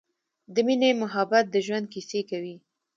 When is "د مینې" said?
0.53-0.89